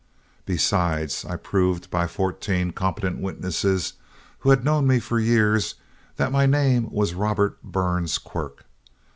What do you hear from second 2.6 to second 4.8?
competent witnesses, who had